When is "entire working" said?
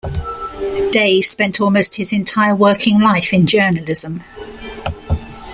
2.11-2.99